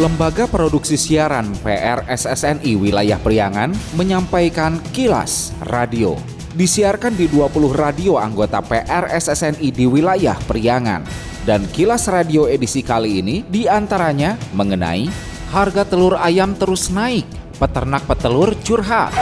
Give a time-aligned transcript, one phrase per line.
[0.00, 3.68] Lembaga Produksi Siaran PRSSNI Wilayah Priangan
[4.00, 6.16] menyampaikan kilas radio.
[6.56, 11.04] Disiarkan di 20 radio anggota PRSSNI di wilayah Priangan.
[11.44, 15.04] Dan kilas radio edisi kali ini di antaranya mengenai
[15.52, 17.28] harga telur ayam terus naik,
[17.60, 19.12] peternak petelur curhat.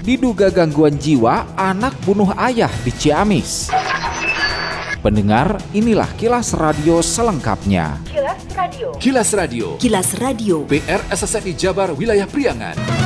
[0.00, 3.68] Diduga gangguan jiwa, anak bunuh ayah di Ciamis.
[5.04, 8.09] Pendengar, inilah kilas radio selengkapnya.
[8.50, 8.90] Kilas Radio.
[8.98, 9.66] Kilas Radio.
[9.78, 10.66] Kilas Radio.
[10.66, 12.99] PR SSNI Jabar Wilayah Priangan.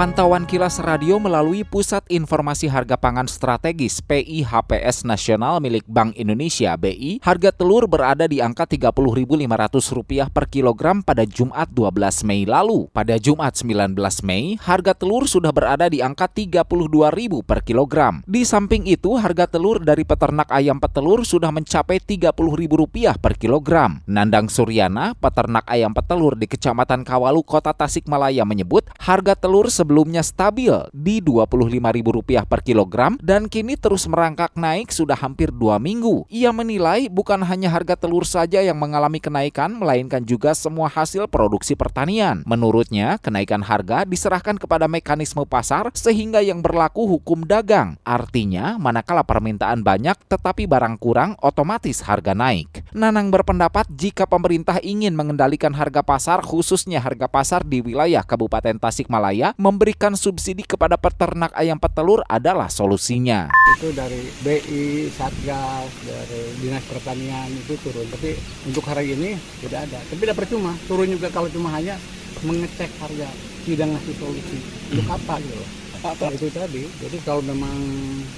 [0.00, 7.20] Pantauan kilas radio melalui Pusat Informasi Harga Pangan Strategis PIHPS Nasional milik Bank Indonesia BI,
[7.20, 12.88] harga telur berada di angka Rp30.500 per kilogram pada Jumat 12 Mei lalu.
[12.96, 13.92] Pada Jumat 19
[14.24, 18.24] Mei, harga telur sudah berada di angka Rp32.000 per kilogram.
[18.24, 24.00] Di samping itu, harga telur dari peternak ayam petelur sudah mencapai Rp30.000 per kilogram.
[24.08, 30.70] Nandang Suryana, peternak ayam petelur di Kecamatan Kawalu, Kota Tasikmalaya menyebut harga telur sebelumnya stabil
[30.94, 36.30] di Rp25.000 per kilogram dan kini terus merangkak naik sudah hampir dua minggu.
[36.30, 41.74] Ia menilai bukan hanya harga telur saja yang mengalami kenaikan, melainkan juga semua hasil produksi
[41.74, 42.46] pertanian.
[42.46, 47.98] Menurutnya, kenaikan harga diserahkan kepada mekanisme pasar sehingga yang berlaku hukum dagang.
[48.06, 52.86] Artinya, manakala permintaan banyak tetapi barang kurang, otomatis harga naik.
[52.94, 59.58] Nanang berpendapat jika pemerintah ingin mengendalikan harga pasar, khususnya harga pasar di wilayah Kabupaten Tasikmalaya,
[59.80, 63.48] memberikan subsidi kepada peternak ayam petelur adalah solusinya.
[63.80, 68.04] Itu dari BI, Satgas, dari Dinas Pertanian itu turun.
[68.12, 68.36] Tapi
[68.68, 69.96] untuk hari ini tidak ada.
[70.04, 70.76] Tapi tidak percuma.
[70.84, 71.96] Turun juga kalau cuma hanya
[72.44, 73.32] mengecek harga,
[73.64, 74.58] tidak ngasih solusi.
[74.92, 75.64] Untuk apa gitu
[76.04, 76.84] Apa itu tadi.
[77.00, 77.80] Jadi kalau memang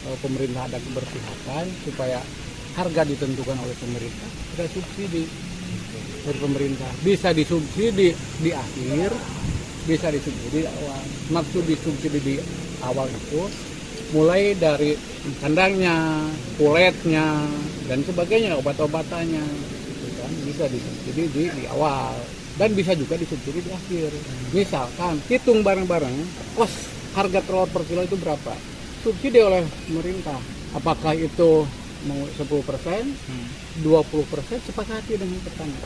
[0.07, 2.23] kalau pemerintah ada keberpihakan supaya
[2.79, 5.27] harga ditentukan oleh pemerintah, ada subsidi
[6.23, 6.91] dari pemerintah.
[7.03, 9.11] Bisa disubsidi di akhir,
[9.87, 11.03] bisa disubsidi di awal.
[11.31, 12.35] Maksud disubsidi di
[12.83, 13.41] awal itu
[14.13, 14.95] mulai dari
[15.41, 15.97] kandangnya,
[16.61, 17.49] kuletnya,
[17.89, 22.21] dan sebagainya, obat-obatannya, gitu kan, bisa disubsidi di, di awal
[22.61, 24.11] dan bisa juga disubsidi di akhir.
[24.53, 26.17] Misalkan hitung bareng-bareng
[26.53, 26.73] kos
[27.17, 28.53] harga telur per kilo itu berapa?
[29.01, 30.39] Subsidi oleh pemerintah.
[30.77, 31.65] Apakah itu
[32.05, 33.17] mau 10 persen,
[33.81, 35.79] 20 persen sepakati dengan petani.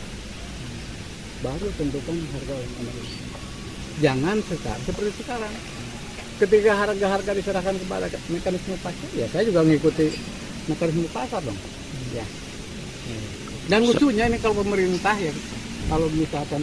[1.45, 3.36] Baru tentukan harga oleh pemerintah
[4.03, 5.55] jangan sekarang seperti sekarang.
[6.37, 10.07] Ketika harga-harga diserahkan kepada mekanisme pasar ya saya juga mengikuti
[10.69, 11.59] mekanisme pasar dong.
[12.13, 12.27] Ya.
[13.67, 15.33] Dan lucunya ini kalau pemerintah ya
[15.89, 16.63] kalau misalkan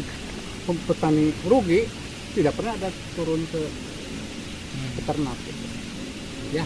[0.87, 1.81] petani rugi
[2.37, 3.61] tidak pernah ada turun ke
[5.01, 5.37] peternak.
[5.41, 5.65] Gitu.
[6.53, 6.63] ya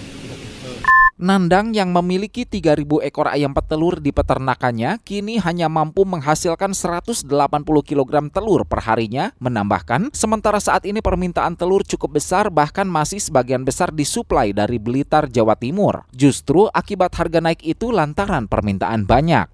[1.17, 7.25] Nandang yang memiliki 3.000 ekor ayam petelur di peternakannya kini hanya mampu menghasilkan 180
[7.81, 13.65] kg telur per harinya, menambahkan sementara saat ini permintaan telur cukup besar bahkan masih sebagian
[13.65, 16.05] besar disuplai dari Blitar, Jawa Timur.
[16.13, 19.49] Justru akibat harga naik itu lantaran permintaan banyak.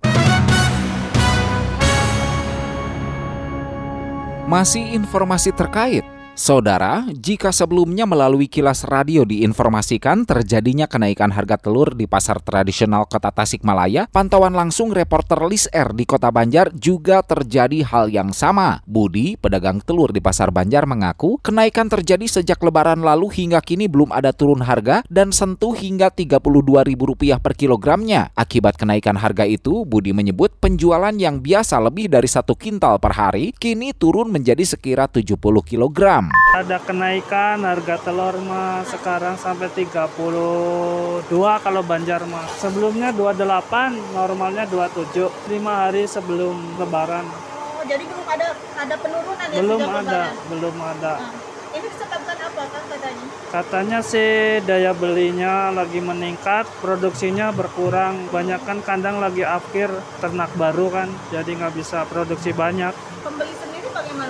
[4.51, 12.09] Masih informasi terkait Saudara, jika sebelumnya melalui kilas radio diinformasikan terjadinya kenaikan harga telur di
[12.09, 18.09] pasar tradisional kota Tasikmalaya, pantauan langsung reporter Lis R di kota Banjar juga terjadi hal
[18.09, 18.81] yang sama.
[18.89, 24.09] Budi, pedagang telur di pasar Banjar mengaku kenaikan terjadi sejak lebaran lalu hingga kini belum
[24.09, 28.33] ada turun harga dan sentuh hingga Rp32.000 per kilogramnya.
[28.33, 33.53] Akibat kenaikan harga itu, Budi menyebut penjualan yang biasa lebih dari satu kintal per hari
[33.53, 36.22] kini turun menjadi sekira 70 kilogram.
[36.53, 41.25] Ada kenaikan harga telur mah sekarang sampai 32
[41.59, 42.45] kalau Banjar mah.
[42.61, 45.33] Sebelumnya 28, normalnya 27.
[45.49, 47.25] 5 hari sebelum lebaran.
[47.25, 48.47] Oh, jadi belum ada
[48.77, 50.33] ada penurunan ya Belum ada, lebaran?
[50.53, 51.13] belum ada.
[51.17, 51.33] Nah,
[51.73, 53.25] ini disebabkan apa kan katanya?
[53.49, 54.31] Katanya sih
[54.61, 58.29] daya belinya lagi meningkat, produksinya berkurang.
[58.29, 59.89] Banyak kan kandang lagi akhir
[60.21, 62.93] ternak baru kan, jadi nggak bisa produksi banyak.
[63.25, 63.72] Pembeli sendiri?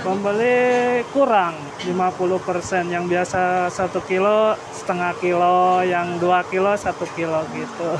[0.04, 5.80] Pembeli kurang 50% yang biasa satu kilo setengah kilo.
[5.80, 7.96] Yang 2 kilo satu kilo gitu.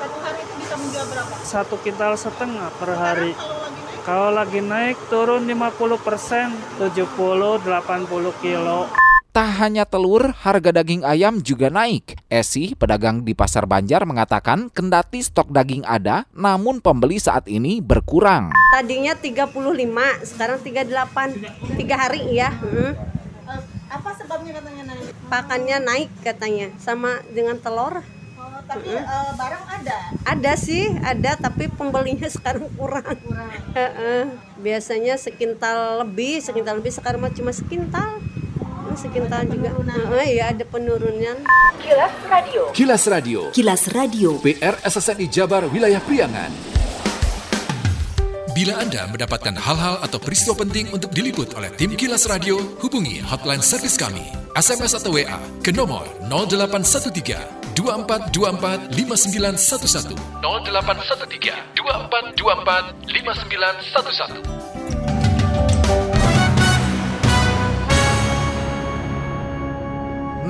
[0.00, 1.44] Satu hari itu bisa menjual berapa?
[1.44, 3.36] satu kintal setengah per hari.
[3.36, 3.52] Sekarang
[4.00, 4.96] kalau lagi naik?
[5.12, 9.01] Kalau lagi naik turun 50% 70-80 kilo
[9.32, 12.20] Tak hanya telur, harga daging ayam juga naik.
[12.28, 18.52] Esi, pedagang di Pasar Banjar mengatakan kendati stok daging ada, namun pembeli saat ini berkurang.
[18.76, 19.56] Tadinya 35,
[20.28, 21.80] sekarang 38.
[21.80, 22.52] Tiga hari ya.
[22.60, 22.92] Mm.
[22.92, 22.92] Eh,
[23.88, 25.08] apa sebabnya katanya naik?
[25.32, 26.68] Pakannya naik katanya.
[26.76, 28.04] Sama dengan telur.
[28.36, 29.96] Oh, tapi eh, barang ada.
[30.28, 33.16] Ada sih, ada tapi pembelinya sekarang kurang.
[33.72, 34.28] Heeh.
[34.60, 38.21] Biasanya sekintal lebih, sekintal lebih sekarang mah cuma sekintal.
[38.96, 39.70] Sekintal juga.
[39.72, 41.36] Heeh, ya ada penurunan.
[41.80, 42.14] Kilas
[43.08, 43.50] Radio.
[43.50, 44.38] Kilas Radio.
[44.40, 46.52] PR SSNI Jabar Wilayah Priangan.
[48.52, 53.64] Bila Anda mendapatkan hal-hal atau peristiwa penting untuk diliput oleh tim Kilas Radio, hubungi hotline
[53.64, 54.20] servis kami.
[54.52, 64.61] SMS atau WA ke nomor 0813 2424 5911 0813 2424 5911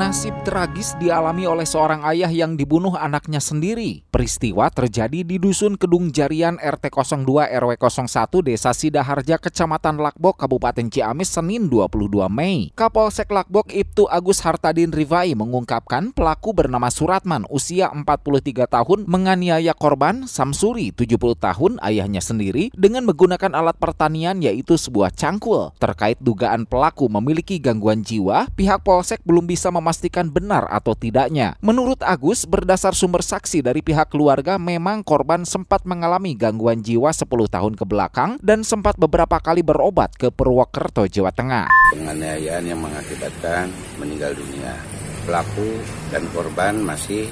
[0.02, 4.02] Nasib tragis dialami oleh seorang ayah yang dibunuh anaknya sendiri.
[4.10, 8.10] Peristiwa terjadi di Dusun Kedung Jarian RT 02 RW 01
[8.42, 12.74] Desa Sidaharja Kecamatan Lakbok Kabupaten Ciamis Senin 22 Mei.
[12.74, 20.26] Kapolsek Lakbok Ibtu Agus Hartadin Rifai mengungkapkan pelaku bernama Suratman usia 43 tahun menganiaya korban
[20.26, 25.70] Samsuri 70 tahun ayahnya sendiri dengan menggunakan alat pertanian yaitu sebuah cangkul.
[25.78, 29.91] Terkait dugaan pelaku memiliki gangguan jiwa, pihak Polsek belum bisa memastikan
[30.32, 31.56] benar atau tidaknya.
[31.60, 37.28] Menurut Agus, berdasar sumber saksi dari pihak keluarga memang korban sempat mengalami gangguan jiwa 10
[37.28, 41.68] tahun ke belakang dan sempat beberapa kali berobat ke Purwokerto, Jawa Tengah.
[41.92, 43.68] penganiayaan yang mengakibatkan
[44.00, 44.74] meninggal dunia.
[45.22, 45.78] Pelaku
[46.10, 47.28] dan korban masih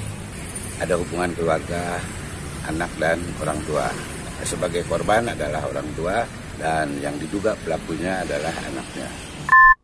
[0.80, 2.00] ada hubungan keluarga,
[2.68, 3.88] anak dan orang tua.
[4.40, 6.24] Sebagai korban adalah orang tua
[6.56, 9.29] dan yang diduga pelakunya adalah anaknya.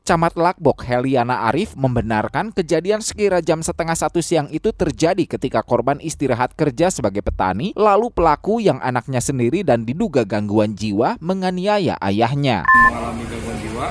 [0.06, 5.98] Camat Lakbok Heliana Arif membenarkan kejadian sekira jam setengah satu siang itu terjadi ketika korban
[5.98, 12.62] istirahat kerja sebagai petani, lalu pelaku yang anaknya sendiri dan diduga gangguan jiwa menganiaya ayahnya.
[12.70, 13.86] mengalami gangguan jiwa,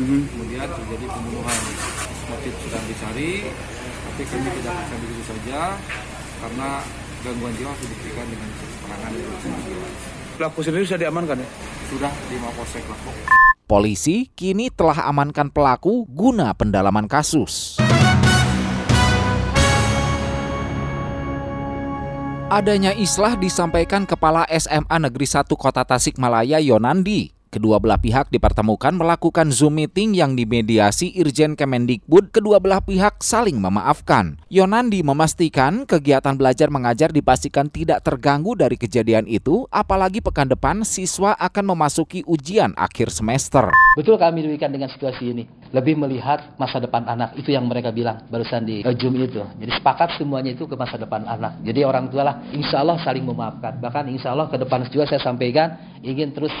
[0.00, 1.58] kemudian terjadi pembunuhan.
[2.32, 3.32] Motif sedang dicari,
[4.08, 5.60] tapi kami tidak bisa begitu saja
[6.48, 6.68] karena
[7.28, 9.88] gangguan jiwa harus dibuktikan dengan keterangan jiwa.
[10.40, 11.48] Pelaku sendiri sudah diamankan ya?
[11.92, 13.37] Sudah di Mapolsek Lakbok.
[13.68, 17.76] Polisi kini telah amankan pelaku guna pendalaman kasus.
[22.48, 27.37] Adanya islah disampaikan Kepala SMA Negeri 1 Kota Tasikmalaya Yonandi.
[27.48, 32.28] Kedua belah pihak dipertemukan melakukan Zoom meeting yang dimediasi Irjen Kemendikbud.
[32.28, 34.36] Kedua belah pihak saling memaafkan.
[34.52, 41.32] Yonandi memastikan kegiatan belajar mengajar dipastikan tidak terganggu dari kejadian itu, apalagi pekan depan siswa
[41.40, 43.72] akan memasuki ujian akhir semester.
[43.96, 45.48] Betul kami dirugikan dengan situasi ini.
[45.72, 47.32] Lebih melihat masa depan anak.
[47.40, 49.40] Itu yang mereka bilang barusan di eh, Zoom itu.
[49.40, 51.64] Jadi sepakat semuanya itu ke masa depan anak.
[51.64, 53.80] Jadi orang tua lah insya Allah saling memaafkan.
[53.80, 56.52] Bahkan insya Allah ke depan juga saya sampaikan ingin terus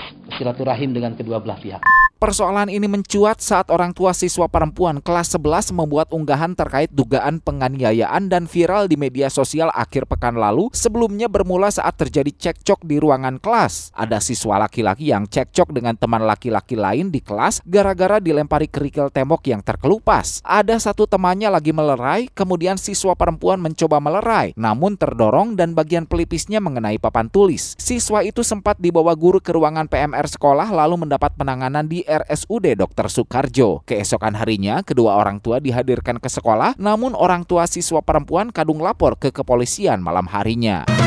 [0.78, 1.97] silaturahim dengan kedua belah pihak.
[2.18, 8.26] Persoalan ini mencuat saat orang tua siswa perempuan kelas 11 membuat unggahan terkait dugaan penganiayaan
[8.26, 13.38] dan viral di media sosial akhir pekan lalu sebelumnya bermula saat terjadi cekcok di ruangan
[13.38, 13.94] kelas.
[13.94, 19.54] Ada siswa laki-laki yang cekcok dengan teman laki-laki lain di kelas gara-gara dilempari kerikil tembok
[19.54, 20.42] yang terkelupas.
[20.42, 26.58] Ada satu temannya lagi melerai, kemudian siswa perempuan mencoba melerai, namun terdorong dan bagian pelipisnya
[26.58, 27.78] mengenai papan tulis.
[27.78, 33.06] Siswa itu sempat dibawa guru ke ruangan PMR sekolah lalu mendapat penanganan di RSUD Dr.
[33.12, 33.84] Soekarjo.
[33.84, 39.20] Keesokan harinya, kedua orang tua dihadirkan ke sekolah, namun orang tua siswa perempuan kadung lapor
[39.20, 40.97] ke kepolisian malam harinya.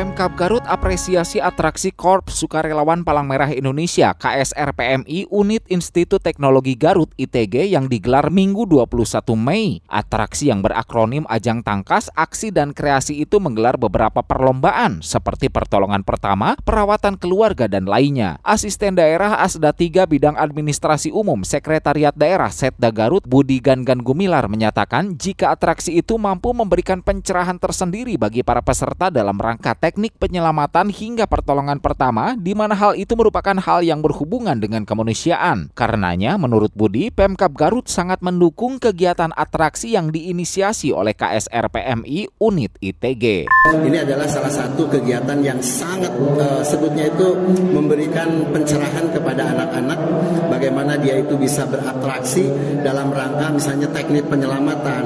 [0.00, 7.12] Pemkap Garut apresiasi atraksi Korps Sukarelawan Palang Merah Indonesia KSR PMI Unit Institut Teknologi Garut
[7.20, 8.96] ITG yang digelar Minggu 21
[9.36, 9.84] Mei.
[9.92, 16.56] Atraksi yang berakronim Ajang Tangkas, Aksi dan Kreasi itu menggelar beberapa perlombaan seperti pertolongan pertama,
[16.64, 18.40] perawatan keluarga dan lainnya.
[18.40, 25.20] Asisten daerah Asda 3 Bidang Administrasi Umum Sekretariat Daerah Setda Garut Budi Gangan Gumilar menyatakan
[25.20, 31.26] jika atraksi itu mampu memberikan pencerahan tersendiri bagi para peserta dalam rangka teknik penyelamatan hingga
[31.26, 35.74] pertolongan pertama, di mana hal itu merupakan hal yang berhubungan dengan kemanusiaan.
[35.74, 42.78] Karenanya, menurut Budi, Pemkap Garut sangat mendukung kegiatan atraksi yang diinisiasi oleh KSR PMI Unit
[42.78, 43.50] ITG.
[43.66, 47.34] Ini adalah salah satu kegiatan yang sangat eh, sebutnya itu
[47.74, 49.98] memberikan pencerahan kepada anak-anak
[50.46, 52.46] bagaimana dia itu bisa beratraksi
[52.86, 55.02] dalam rangka misalnya teknik penyelamatan,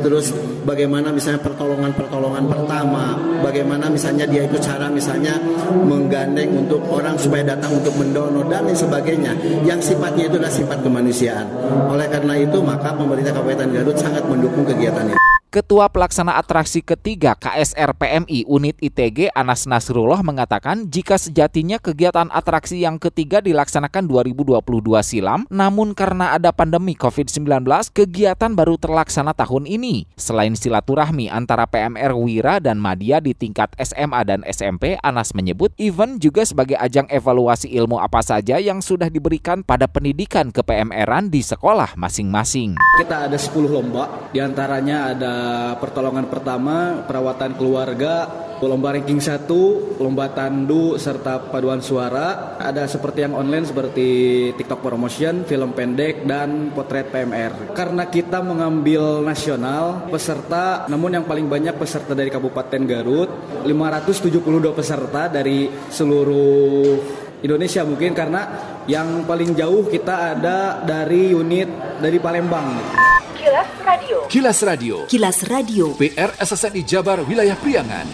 [0.00, 5.38] terus bagaimana misalnya pertolongan-pertolongan pertama, bagaimana misalnya dia itu cara misalnya
[5.72, 10.78] menggandeng untuk orang supaya datang untuk mendonor dan lain sebagainya yang sifatnya itu adalah sifat
[10.82, 11.46] kemanusiaan.
[11.88, 15.21] Oleh karena itu maka pemerintah Kabupaten Garut sangat mendukung kegiatan ini.
[15.52, 22.80] Ketua Pelaksana Atraksi Ketiga KSR PMI Unit ITG Anas Nasrullah mengatakan jika sejatinya kegiatan atraksi
[22.80, 24.64] yang ketiga dilaksanakan 2022
[25.04, 30.08] silam, namun karena ada pandemi COVID-19, kegiatan baru terlaksana tahun ini.
[30.16, 36.16] Selain silaturahmi antara PMR Wira dan Madia di tingkat SMA dan SMP, Anas menyebut event
[36.16, 41.44] juga sebagai ajang evaluasi ilmu apa saja yang sudah diberikan pada pendidikan ke PMR-an di
[41.44, 42.80] sekolah masing-masing.
[42.96, 45.41] Kita ada 10 lomba, di antaranya ada
[45.78, 48.28] pertolongan pertama, perawatan keluarga,
[48.62, 52.54] lomba ranking 1, lomba tandu, serta paduan suara.
[52.62, 54.08] Ada seperti yang online seperti
[54.54, 57.74] TikTok promotion, film pendek, dan potret PMR.
[57.74, 63.30] Karena kita mengambil nasional peserta, namun yang paling banyak peserta dari Kabupaten Garut,
[63.66, 68.42] 572 peserta dari seluruh Indonesia mungkin karena
[68.86, 71.66] yang paling jauh kita ada dari unit
[71.98, 72.78] dari Palembang.
[73.34, 74.18] Kilas Radio.
[74.30, 74.96] Kilas Radio.
[75.10, 75.84] Kilas Radio.
[75.98, 78.06] PR SSNI Jabar Wilayah Priangan.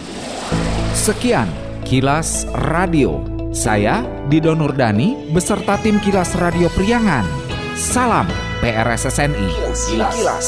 [0.97, 1.45] Sekian
[1.85, 3.21] Kilas Radio.
[3.53, 7.25] Saya Dido Nurdani beserta tim Kilas Radio Priangan.
[7.77, 8.25] Salam
[8.65, 9.47] PRSSNI.
[9.93, 10.47] Kilas, Kilas.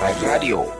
[0.00, 0.79] Radio.